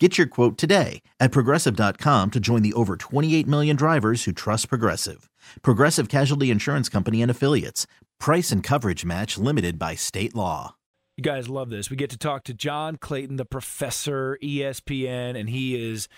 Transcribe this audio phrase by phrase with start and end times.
[0.00, 4.68] Get your quote today at progressive.com to join the over 28 million drivers who trust
[4.68, 5.30] Progressive.
[5.62, 7.86] Progressive Casualty Insurance Company and Affiliates.
[8.18, 10.74] Price and coverage match limited by state law.
[11.16, 11.90] You guys love this.
[11.90, 16.08] We get to talk to John Clayton, the professor, ESPN, and he is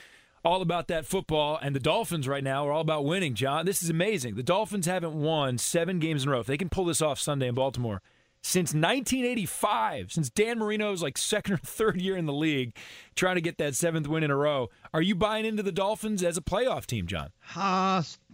[0.43, 1.59] all about that football.
[1.61, 3.67] And the Dolphins right now are all about winning, John.
[3.67, 4.37] This is amazing.
[4.37, 6.41] The Dolphins haven't won seven games in a row.
[6.41, 8.01] If they can pull this off Sunday in Baltimore,
[8.43, 12.77] since 1985, since Dan Marino's like second or third year in the league,
[13.15, 14.69] trying to get that seventh win in a row.
[14.95, 17.31] Are you buying into the Dolphins as a playoff team, John?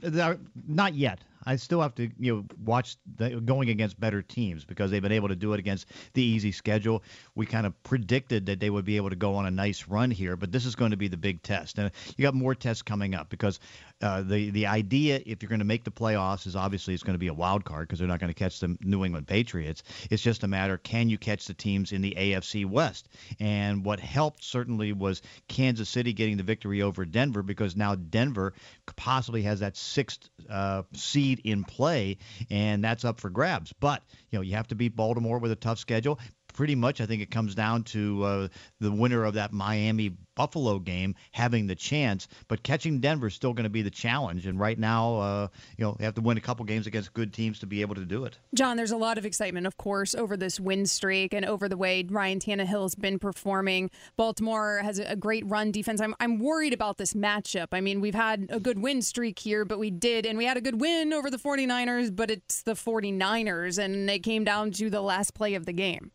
[0.02, 0.36] Uh,
[0.68, 1.20] not yet.
[1.44, 5.12] I still have to you know watch the, going against better teams because they've been
[5.12, 7.02] able to do it against the easy schedule.
[7.34, 10.10] We kind of predicted that they would be able to go on a nice run
[10.10, 12.82] here, but this is going to be the big test, and you got more tests
[12.82, 13.60] coming up because
[14.02, 17.14] uh, the the idea if you're going to make the playoffs is obviously it's going
[17.14, 19.82] to be a wild card because they're not going to catch the New England Patriots.
[20.10, 23.08] It's just a matter can you catch the teams in the AFC West?
[23.40, 28.54] And what helped certainly was Kansas City getting the victory over Denver because now Denver
[28.96, 32.18] possibly has that sixth uh, seed in play,
[32.50, 33.72] and that's up for grabs.
[33.80, 36.18] But you know you have to beat Baltimore with a tough schedule
[36.52, 38.48] pretty much, I think it comes down to uh,
[38.80, 43.52] the winner of that Miami Buffalo game having the chance, but catching Denver is still
[43.52, 44.46] going to be the challenge.
[44.46, 47.32] And right now, uh, you know, they have to win a couple games against good
[47.32, 48.38] teams to be able to do it.
[48.54, 51.76] John, there's a lot of excitement, of course, over this win streak and over the
[51.76, 53.90] way Ryan Tannehill has been performing.
[54.16, 56.00] Baltimore has a great run defense.
[56.00, 57.68] I'm, I'm worried about this matchup.
[57.72, 60.56] I mean, we've had a good win streak here, but we did, and we had
[60.56, 64.88] a good win over the 49ers, but it's the 49ers, and it came down to
[64.88, 66.10] the last play of the game.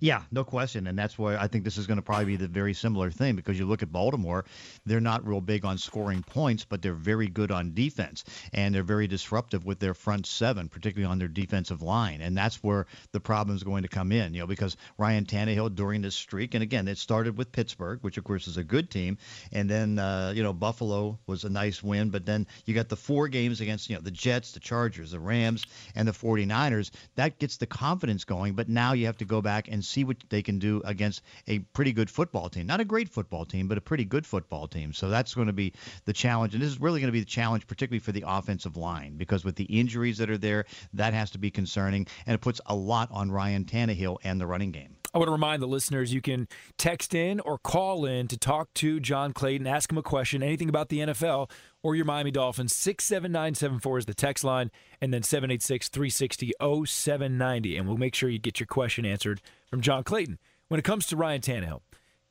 [0.00, 2.48] Yeah, no question, and that's why I think this is going to probably be the
[2.48, 4.44] very similar thing because you look at Baltimore,
[4.84, 8.82] they're not real big on scoring points, but they're very good on defense, and they're
[8.82, 13.20] very disruptive with their front seven, particularly on their defensive line, and that's where the
[13.20, 14.34] problem is going to come in.
[14.34, 18.18] You know, because Ryan Tannehill during this streak, and again, it started with Pittsburgh, which
[18.18, 19.18] of course is a good team,
[19.52, 22.96] and then uh, you know Buffalo was a nice win, but then you got the
[22.96, 25.64] four games against you know the Jets, the Chargers, the Rams,
[25.94, 26.90] and the 49ers.
[27.14, 30.04] That gets the confidence going, but now you have to go back and and see
[30.04, 32.66] what they can do against a pretty good football team.
[32.66, 34.92] Not a great football team, but a pretty good football team.
[34.92, 35.74] So that's going to be
[36.06, 36.54] the challenge.
[36.54, 39.44] And this is really going to be the challenge, particularly for the offensive line, because
[39.44, 40.64] with the injuries that are there,
[40.94, 42.06] that has to be concerning.
[42.26, 44.95] And it puts a lot on Ryan Tannehill and the running game.
[45.16, 46.46] I want to remind the listeners you can
[46.76, 50.68] text in or call in to talk to John Clayton, ask him a question, anything
[50.68, 51.50] about the NFL
[51.82, 52.76] or your Miami Dolphins.
[52.76, 57.78] 67974 is the text line, and then 786 360 0790.
[57.78, 59.40] And we'll make sure you get your question answered
[59.70, 60.38] from John Clayton.
[60.68, 61.80] When it comes to Ryan Tannehill,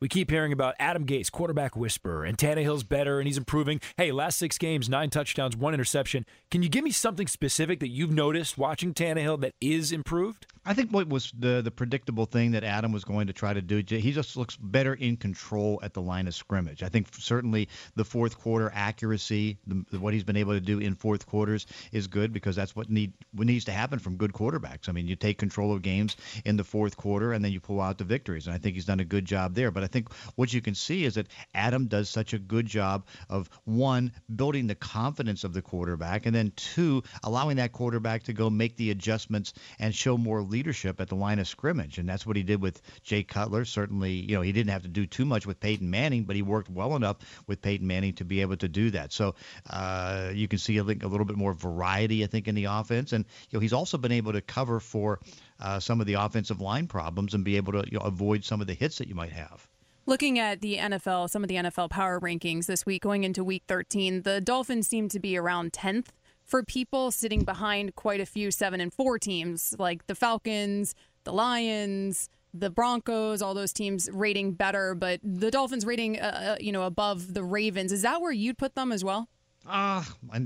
[0.05, 3.81] we keep hearing about Adam Gase, quarterback whisperer, and Tannehill's better and he's improving.
[3.97, 6.27] Hey, last six games, nine touchdowns, one interception.
[6.51, 10.45] Can you give me something specific that you've noticed watching Tannehill that is improved?
[10.67, 13.61] I think what was the the predictable thing that Adam was going to try to
[13.61, 16.81] do, he just looks better in control at the line of scrimmage.
[16.81, 20.95] I think certainly the fourth quarter accuracy, the, what he's been able to do in
[20.95, 24.89] fourth quarters is good because that's what need what needs to happen from good quarterbacks.
[24.89, 27.79] I mean, you take control of games in the fourth quarter and then you pull
[27.79, 29.69] out the victories, and I think he's done a good job there.
[29.69, 33.05] But I think what you can see is that Adam does such a good job
[33.29, 38.33] of one building the confidence of the quarterback, and then two allowing that quarterback to
[38.33, 42.25] go make the adjustments and show more leadership at the line of scrimmage, and that's
[42.25, 43.63] what he did with Jay Cutler.
[43.63, 46.41] Certainly, you know, he didn't have to do too much with Peyton Manning, but he
[46.41, 47.17] worked well enough
[47.47, 49.13] with Peyton Manning to be able to do that.
[49.13, 49.35] So
[49.69, 53.13] uh, you can see a, a little bit more variety, I think, in the offense,
[53.13, 55.19] and you know, he's also been able to cover for
[55.59, 58.59] uh, some of the offensive line problems and be able to you know, avoid some
[58.59, 59.65] of the hits that you might have.
[60.07, 63.63] Looking at the NFL, some of the NFL power rankings this week going into week
[63.67, 66.09] 13, the Dolphins seem to be around 10th
[66.43, 70.93] for people sitting behind quite a few 7 and 4 teams like the Falcons,
[71.23, 76.57] the Lions, the Broncos, all those teams rating better, but the Dolphins rating uh, uh
[76.61, 77.91] you know above the Ravens.
[77.91, 79.27] Is that where you'd put them as well?
[79.65, 80.39] Ah, uh,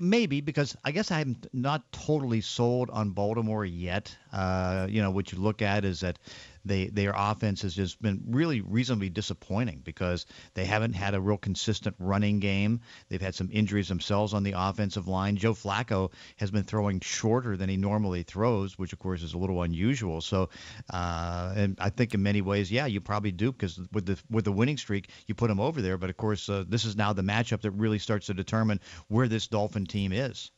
[0.00, 4.16] maybe because I guess I'm not totally sold on Baltimore yet.
[4.32, 6.18] Uh, you know, what you look at is that
[6.64, 11.36] they their offense has just been really reasonably disappointing because they haven't had a real
[11.36, 12.80] consistent running game.
[13.08, 15.36] They've had some injuries themselves on the offensive line.
[15.36, 19.38] Joe Flacco has been throwing shorter than he normally throws, which of course is a
[19.38, 20.20] little unusual.
[20.20, 20.48] So,
[20.92, 24.44] uh, and I think in many ways, yeah, you probably do because with the with
[24.44, 25.98] the winning streak, you put them over there.
[25.98, 29.28] But of course, uh, this is now the matchup that really starts to determine where
[29.28, 30.50] this Dolphin team is.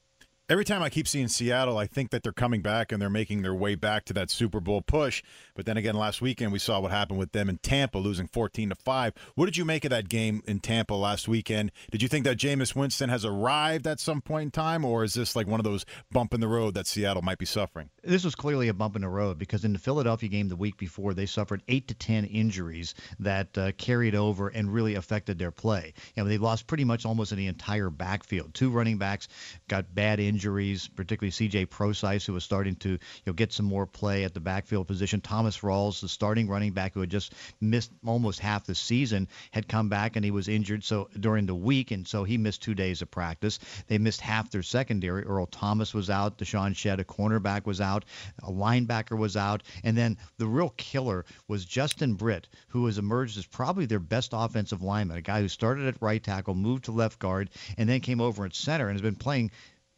[0.48, 3.43] Every time I keep seeing Seattle, I think that they're coming back and they're making
[3.43, 5.20] their way back to that Super Bowl push.
[5.56, 8.69] But then again, last weekend we saw what happened with them in Tampa, losing 14
[8.69, 9.12] to 5.
[9.34, 11.72] What did you make of that game in Tampa last weekend?
[11.90, 15.14] Did you think that Jameis Winston has arrived at some point in time, or is
[15.14, 17.90] this like one of those bump in the road that Seattle might be suffering?
[18.04, 20.76] This was clearly a bump in the road because in the Philadelphia game the week
[20.76, 25.50] before, they suffered 8 to 10 injuries that uh, carried over and really affected their
[25.50, 25.92] play.
[26.14, 28.54] You know, they lost pretty much almost the entire backfield.
[28.54, 29.26] Two running backs
[29.66, 31.67] got bad injuries, particularly C.J.
[31.67, 35.21] Prosise, who was starting to you know get some more play at the backfield position.
[35.21, 39.69] Thomas Rawls, the starting running back who had just missed almost half the season, had
[39.69, 42.75] come back and he was injured so during the week, and so he missed two
[42.75, 43.59] days of practice.
[43.87, 45.23] They missed half their secondary.
[45.23, 46.38] Earl Thomas was out.
[46.38, 48.05] DeShawn Shead, a cornerback, was out.
[48.43, 53.38] A linebacker was out, and then the real killer was Justin Britt, who has emerged
[53.38, 56.93] as probably their best offensive lineman, a guy who started at right tackle, moved to
[56.93, 59.50] left guard, and then came over at center and has been playing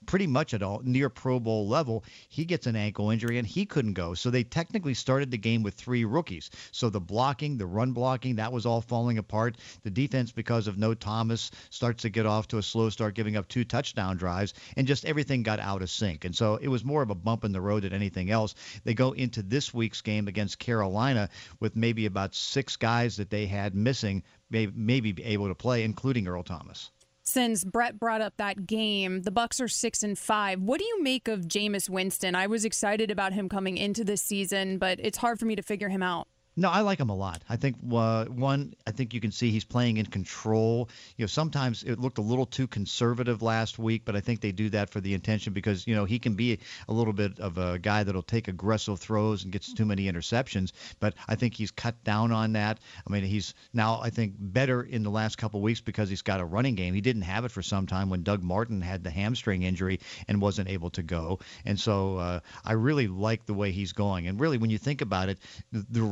[0.08, 2.02] pretty much at all near Pro Bowl level.
[2.30, 4.14] He gets an ankle injury and he couldn't go.
[4.14, 6.50] So they technically started the game with three rookies.
[6.72, 9.58] So the blocking, the run blocking, that was all falling apart.
[9.82, 13.36] The defense, because of no Thomas, starts to get off to a slow start, giving
[13.36, 16.24] up two touchdown drives, and just everything got out of sync.
[16.24, 18.54] And so it was more of a bump in the road than anything else.
[18.84, 21.28] They go into this week's game against Carolina
[21.60, 25.84] with maybe about six guys that they had missing, may, maybe be able to play,
[25.84, 26.90] including Earl Thomas
[27.28, 30.60] since Brett brought up that game, the Bucks are six and five.
[30.60, 32.34] What do you make of Jameis Winston?
[32.34, 35.62] I was excited about him coming into this season, but it's hard for me to
[35.62, 36.26] figure him out.
[36.58, 37.40] No, I like him a lot.
[37.48, 40.88] I think uh, one, I think you can see he's playing in control.
[41.16, 44.50] You know, sometimes it looked a little too conservative last week, but I think they
[44.50, 46.58] do that for the intention because you know he can be
[46.88, 50.72] a little bit of a guy that'll take aggressive throws and gets too many interceptions.
[50.98, 52.80] But I think he's cut down on that.
[53.06, 56.40] I mean, he's now I think better in the last couple weeks because he's got
[56.40, 56.92] a running game.
[56.92, 60.40] He didn't have it for some time when Doug Martin had the hamstring injury and
[60.40, 61.38] wasn't able to go.
[61.64, 64.26] And so uh, I really like the way he's going.
[64.26, 65.38] And really, when you think about it,
[65.70, 66.02] the, the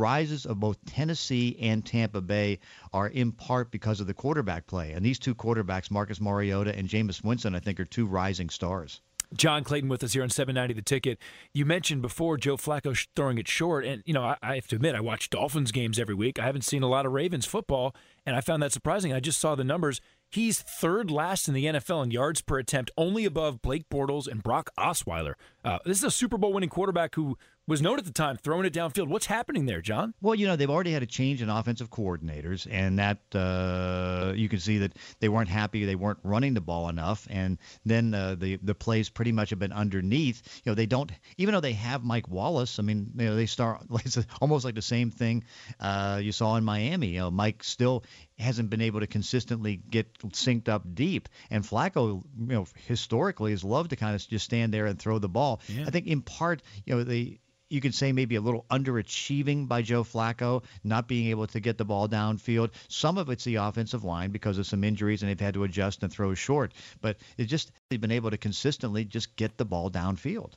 [0.44, 2.58] of both Tennessee and Tampa Bay
[2.92, 4.92] are in part because of the quarterback play.
[4.92, 9.00] And these two quarterbacks, Marcus Mariota and Jameis Winston, I think are two rising stars.
[9.34, 11.18] John Clayton with us here on 790 The Ticket.
[11.52, 14.76] You mentioned before Joe Flacco throwing it short, and you know I, I, have to
[14.76, 16.38] admit I watch Dolphins games every week.
[16.38, 17.94] I haven't seen a lot of Ravens football,
[18.24, 19.12] and I found that surprising.
[19.12, 20.00] I just saw the numbers.
[20.30, 24.42] He's third last in the NFL in yards per attempt, only above Blake Bortles and
[24.42, 25.34] Brock Osweiler.
[25.64, 27.36] Uh, this is a Super Bowl winning quarterback who
[27.66, 29.08] was known at the time throwing it downfield.
[29.08, 30.14] What's happening there, John?
[30.20, 34.48] Well, you know, they've already had a change in offensive coordinators, and that uh, you
[34.48, 35.84] can see that they weren't happy.
[35.84, 39.58] They weren't running the ball enough, and then uh, the the plays pretty much have
[39.58, 40.62] been underneath.
[40.64, 42.78] You know, they don't even though they have Mike Wallace.
[42.78, 45.44] I mean, you know, they start it's almost like the same thing
[45.80, 47.08] uh, you saw in Miami.
[47.08, 48.04] You know, Mike still
[48.38, 53.64] hasn't been able to consistently get synced up deep, and Flacco, you know, historically has
[53.64, 55.60] loved to kind of just stand there and throw the ball.
[55.68, 55.84] Yeah.
[55.86, 59.82] I think in part, you know, they you could say maybe a little underachieving by
[59.82, 62.70] Joe Flacco, not being able to get the ball downfield.
[62.88, 66.02] Some of it's the offensive line because of some injuries and they've had to adjust
[66.02, 66.72] and throw short.
[67.00, 70.52] But it just they've been able to consistently just get the ball downfield.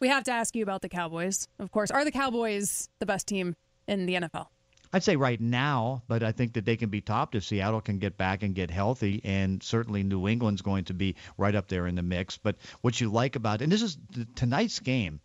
[0.00, 1.90] We have to ask you about the Cowboys, of course.
[1.90, 3.54] Are the Cowboys the best team
[3.86, 4.48] in the NFL?
[4.92, 7.98] I'd say right now, but I think that they can be topped if Seattle can
[7.98, 11.88] get back and get healthy, and certainly New England's going to be right up there
[11.88, 12.38] in the mix.
[12.38, 13.98] But what you like about and this is
[14.36, 15.20] tonight's game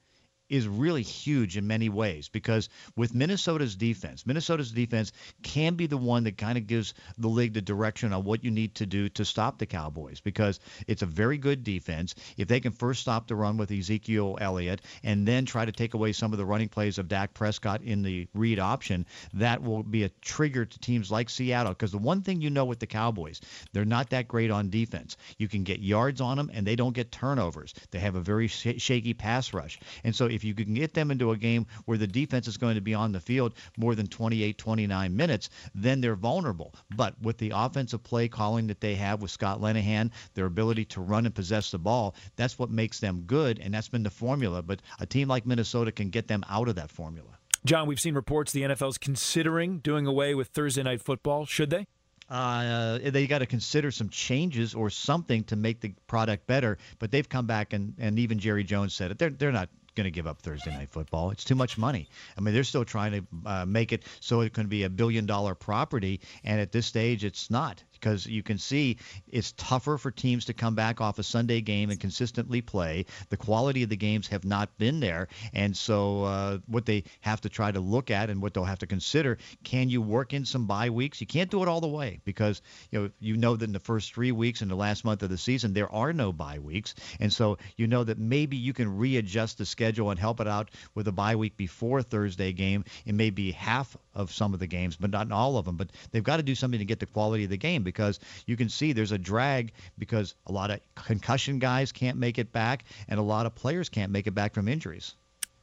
[0.50, 5.12] is really huge in many ways because with Minnesota's defense, Minnesota's defense
[5.44, 8.52] can be the one that kind of gives the league the direction on what you
[8.52, 12.16] need to do to stop the Cowboys because it's a very good defense.
[12.38, 15.94] If they can first stop the run with Ezekiel Elliott and then try to take
[15.94, 19.84] away some of the running plays of Dak Prescott in the read option, that will
[19.84, 22.88] be a trigger to teams like Seattle because the one thing you know with the
[22.88, 23.42] Cowboys,
[23.74, 25.18] they're not that great on defense.
[25.38, 27.74] You can get yards on them and they don't get turnovers.
[27.92, 29.80] They have a very sh- shaky pass rush.
[30.04, 32.56] And so if if you can get them into a game where the defense is
[32.56, 36.74] going to be on the field more than 28, 29 minutes, then they're vulnerable.
[36.96, 41.02] But with the offensive play calling that they have with Scott Linehan, their ability to
[41.02, 44.62] run and possess the ball, that's what makes them good, and that's been the formula.
[44.62, 47.38] But a team like Minnesota can get them out of that formula.
[47.66, 51.46] John, we've seen reports the NFL's considering doing away with Thursday night football.
[51.46, 51.88] Should they?
[52.30, 56.78] Uh, they got to consider some changes or something to make the product better.
[57.00, 59.18] But they've come back and, and even Jerry Jones said it.
[59.18, 59.70] They're they're not
[60.00, 61.32] going to give up Thursday night football.
[61.32, 62.08] It's too much money.
[62.38, 65.26] I mean, they're still trying to uh, make it so it can be a billion
[65.26, 68.98] dollar property, and at this stage, it's not because you can see
[69.32, 73.06] it's tougher for teams to come back off a Sunday game and consistently play.
[73.30, 77.42] The quality of the games have not been there, and so uh, what they have
[77.42, 80.46] to try to look at and what they'll have to consider: can you work in
[80.46, 81.22] some bye weeks?
[81.22, 83.80] You can't do it all the way because you know you know that in the
[83.80, 86.96] first three weeks in the last month of the season there are no bye weeks,
[87.20, 90.72] and so you know that maybe you can readjust the schedule and help it out
[90.96, 94.68] with a bye week before Thursday game It may be half of some of the
[94.68, 95.78] games, but not all of them.
[95.78, 98.56] But they've got to do something to get the quality of the game because you
[98.56, 102.84] can see there's a drag because a lot of concussion guys can't make it back
[103.08, 105.16] and a lot of players can't make it back from injuries.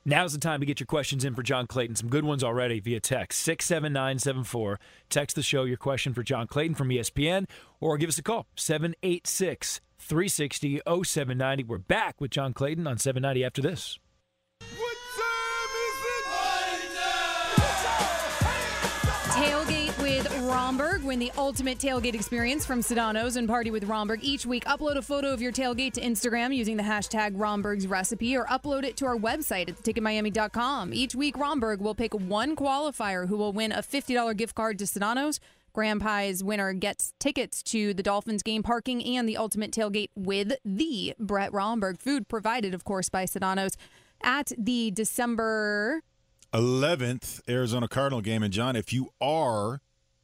[0.09, 1.97] Now's the time to get your questions in for John Clayton.
[1.97, 4.79] Some good ones already via text 67974.
[5.11, 7.49] Text the show your question for John Clayton from ESPN
[7.81, 11.65] or give us a call 786 360 0790.
[11.65, 13.99] We're back with John Clayton on 790 after this.
[20.77, 21.05] Romberg.
[21.05, 24.21] Win the ultimate tailgate experience from Sedano's and party with Romberg.
[24.23, 28.37] Each week, upload a photo of your tailgate to Instagram using the hashtag Romberg's recipe
[28.37, 30.93] or upload it to our website at ticketmiami.com.
[30.93, 34.85] Each week, Romberg will pick one qualifier who will win a $50 gift card to
[34.85, 35.41] Sedano's.
[35.73, 40.53] Grand Prize winner gets tickets to the Dolphins game parking and the ultimate tailgate with
[40.63, 41.99] the Brett Romberg.
[41.99, 43.79] Food provided, of course, by Sedano's
[44.21, 46.03] at the December
[46.53, 48.43] 11th Arizona Cardinal game.
[48.43, 49.81] And John, if you are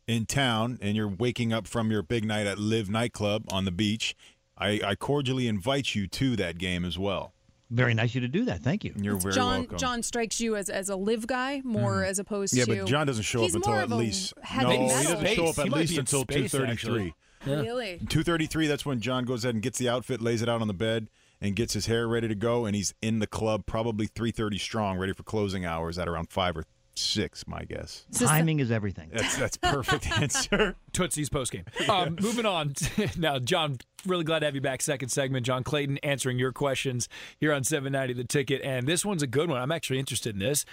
[0.07, 3.71] in town and you're waking up from your big night at Live nightclub on the
[3.71, 4.15] beach,
[4.59, 7.33] I, I cordially invite you to that game as well.
[7.71, 8.61] Very nice of you to do that.
[8.61, 8.93] Thank you.
[8.97, 9.79] You're very John welcome.
[9.79, 12.11] John strikes you as, as a live guy more hmm.
[12.11, 13.93] as opposed yeah, to Yeah, but John doesn't show up He's until more at of
[13.93, 17.13] a least no, he doesn't show up at least until space, two thirty
[17.47, 17.99] really.
[18.09, 18.67] Two thirty three.
[18.67, 21.09] That's when John goes ahead and gets the outfit, lays it out on the bed,
[21.41, 24.59] and gets his hair ready to go, and he's in the club probably three thirty
[24.59, 27.47] strong, ready for closing hours at around five or six.
[27.47, 28.07] My guess.
[28.13, 29.11] Timing is everything.
[29.13, 30.77] That's that's perfect answer.
[30.93, 31.67] Tootsie's postgame.
[31.89, 32.75] Um, moving on.
[33.19, 34.83] now, John, really glad to have you back.
[34.83, 35.47] Second segment.
[35.47, 37.09] John Clayton answering your questions
[37.39, 38.63] here on 790 The Ticket.
[38.63, 39.61] And this one's a good one.
[39.61, 40.65] I'm actually interested in this.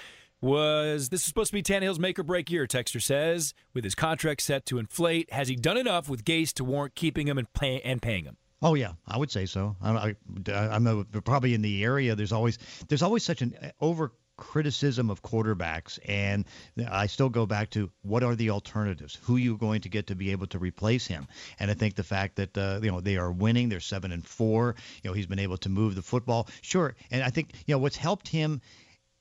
[0.41, 2.65] Was this is supposed to be Tannehill's make or break year?
[2.65, 6.63] Texter says, with his contract set to inflate, has he done enough with Gase to
[6.63, 8.37] warrant keeping him and, pay, and paying him?
[8.61, 9.75] Oh yeah, I would say so.
[9.81, 10.15] I,
[10.49, 12.15] I, I'm a, probably in the area.
[12.15, 12.57] There's always
[12.89, 16.45] there's always such an over criticism of quarterbacks, and
[16.89, 19.19] I still go back to what are the alternatives?
[19.23, 21.27] Who are you going to get to be able to replace him?
[21.59, 24.25] And I think the fact that uh, you know they are winning, they're seven and
[24.25, 24.75] four.
[25.03, 26.95] You know he's been able to move the football, sure.
[27.11, 28.61] And I think you know what's helped him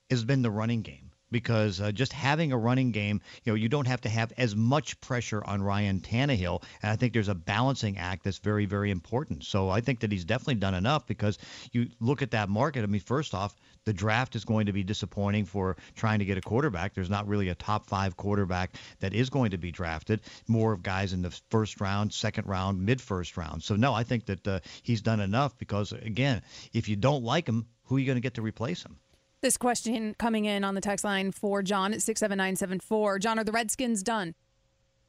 [0.09, 3.69] has been the running game because uh, just having a running game, you know, you
[3.69, 6.63] don't have to have as much pressure on Ryan Tannehill.
[6.81, 9.43] And I think there's a balancing act that's very, very important.
[9.43, 11.37] So I think that he's definitely done enough because
[11.71, 12.83] you look at that market.
[12.83, 13.55] I mean, first off,
[13.85, 16.93] the draft is going to be disappointing for trying to get a quarterback.
[16.93, 20.21] There's not really a top five quarterback that is going to be drafted.
[20.47, 23.63] More of guys in the first round, second round, mid first round.
[23.63, 26.41] So no, I think that uh, he's done enough because again,
[26.73, 28.97] if you don't like him, who are you going to get to replace him?
[29.41, 33.19] This question coming in on the text line for John at 67974.
[33.19, 34.35] John, are the Redskins done?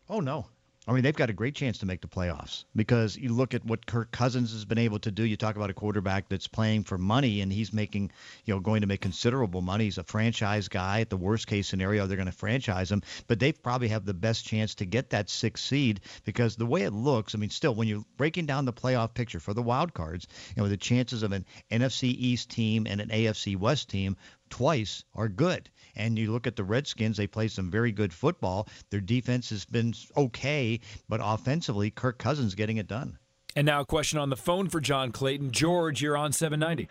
[0.09, 0.47] Oh no.
[0.91, 3.65] I mean, they've got a great chance to make the playoffs because you look at
[3.65, 5.23] what Kirk Cousins has been able to do.
[5.23, 8.11] You talk about a quarterback that's playing for money, and he's making,
[8.45, 9.85] you know, going to make considerable money.
[9.85, 11.03] He's a franchise guy.
[11.03, 14.15] At the worst case scenario, they're going to franchise him, but they probably have the
[14.15, 17.77] best chance to get that sixth seed because the way it looks, I mean, still,
[17.77, 21.23] when you're breaking down the playoff picture for the wild cards, you know, the chances
[21.23, 24.17] of an NFC East team and an AFC West team
[24.51, 25.71] twice are good.
[25.97, 28.69] And you look at the Redskins, they play some very good football.
[28.91, 33.19] Their defense has been okay, but offensively, Kirk Cousins getting it done.
[33.57, 35.51] And now a question on the phone for John Clayton.
[35.51, 36.89] George, you're on 790.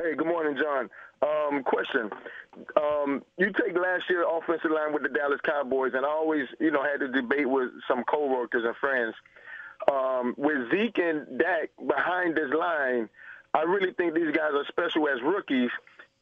[0.00, 0.90] Hey, good morning, John.
[1.22, 2.10] Um, question.
[2.76, 6.70] Um, you take last year offensive line with the Dallas Cowboys, and I always, you
[6.70, 9.14] know, had to debate with some coworkers and friends.
[9.90, 13.08] Um, with Zeke and Dak behind this line,
[13.54, 15.70] I really think these guys are special as rookies.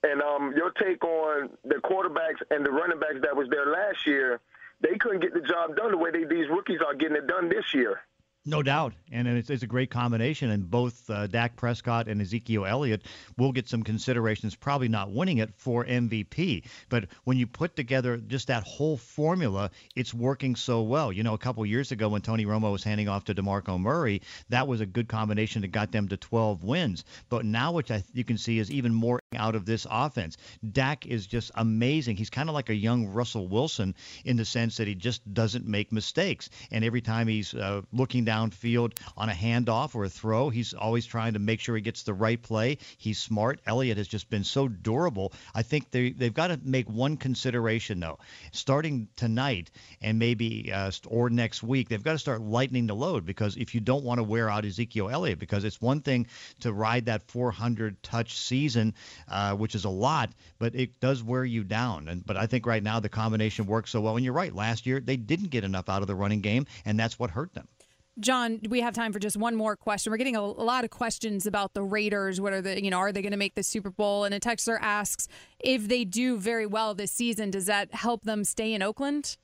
[0.02, 4.06] And um, your take on the quarterbacks and the running backs that was there last
[4.06, 4.40] year,
[4.80, 7.48] they couldn't get the job done the way they, these rookies are getting it done
[7.48, 8.00] this year.
[8.48, 10.48] No doubt, and it's, it's a great combination.
[10.50, 13.02] And both uh, Dak Prescott and Ezekiel Elliott
[13.36, 16.64] will get some considerations, probably not winning it for MVP.
[16.88, 21.12] But when you put together just that whole formula, it's working so well.
[21.12, 24.22] You know, a couple years ago when Tony Romo was handing off to DeMarco Murray,
[24.48, 27.04] that was a good combination that got them to 12 wins.
[27.28, 30.36] But now, which I, you can see is even more out of this offense.
[30.72, 32.16] Dak is just amazing.
[32.16, 33.94] He's kind of like a young Russell Wilson
[34.24, 36.48] in the sense that he just doesn't make mistakes.
[36.70, 41.04] And every time he's uh, looking downfield on a handoff or a throw, he's always
[41.04, 42.78] trying to make sure he gets the right play.
[42.96, 43.60] He's smart.
[43.66, 45.32] Elliott has just been so durable.
[45.54, 48.18] I think they they've got to make one consideration though.
[48.52, 49.70] Starting tonight
[50.00, 53.74] and maybe uh, or next week, they've got to start lightening the load because if
[53.74, 56.26] you don't want to wear out Ezekiel Elliott, because it's one thing
[56.60, 58.94] to ride that 400 touch season
[59.28, 62.08] uh, which is a lot, but it does wear you down.
[62.08, 64.16] And but I think right now the combination works so well.
[64.16, 64.54] And you're right.
[64.54, 67.54] Last year they didn't get enough out of the running game, and that's what hurt
[67.54, 67.68] them.
[68.20, 70.10] John, we have time for just one more question.
[70.10, 72.40] We're getting a, a, lot of questions about the Raiders.
[72.40, 74.24] What are the, you know, are they going to make the Super Bowl?
[74.24, 75.28] And a texter asks
[75.60, 79.36] if they do very well this season, does that help them stay in Oakland?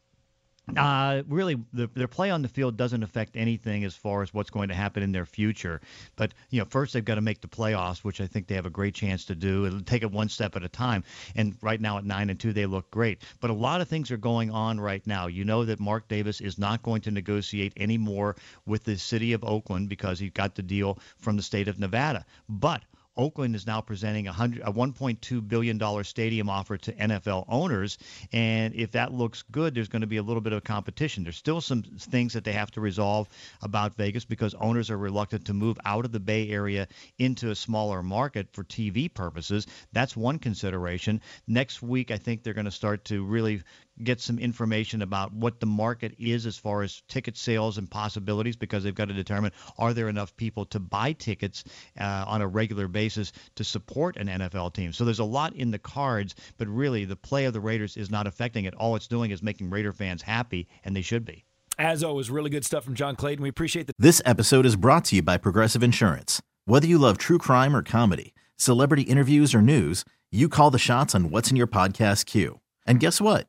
[0.77, 4.49] Uh, really, the, their play on the field doesn't affect anything as far as what's
[4.49, 5.81] going to happen in their future.
[6.17, 8.65] But you know, first they've got to make the playoffs, which I think they have
[8.65, 9.67] a great chance to do.
[9.67, 11.05] It'll take it one step at a time.
[11.37, 13.21] And right now at nine and two, they look great.
[13.41, 15.27] But a lot of things are going on right now.
[15.27, 19.45] You know that Mark Davis is not going to negotiate anymore with the city of
[19.45, 22.25] Oakland because he got the deal from the state of Nevada.
[22.49, 22.83] But
[23.17, 27.99] Oakland is now presenting a, hundred, a $1.2 billion stadium offer to NFL owners.
[28.33, 31.23] And if that looks good, there's going to be a little bit of competition.
[31.23, 33.29] There's still some things that they have to resolve
[33.63, 37.55] about Vegas because owners are reluctant to move out of the Bay Area into a
[37.55, 39.67] smaller market for TV purposes.
[39.93, 41.21] That's one consideration.
[41.47, 43.63] Next week, I think they're going to start to really
[44.03, 48.57] get some information about what the market is as far as ticket sales and possibilities
[48.57, 51.65] because they've got to determine are there enough people to buy tickets
[52.01, 54.93] uh, on a regular basis to support an NFL team.
[54.93, 58.11] So there's a lot in the cards, but really the play of the Raiders is
[58.11, 58.75] not affecting it.
[58.75, 61.45] All it's doing is making Raider fans happy, and they should be.
[61.79, 63.43] As always, really good stuff from John Clayton.
[63.43, 63.97] We appreciate that.
[63.99, 66.41] This episode is brought to you by Progressive Insurance.
[66.67, 71.15] Whether you love true crime or comedy, celebrity interviews or news, you call the shots
[71.15, 72.61] on what's in your podcast queue.
[72.87, 73.49] And guess what?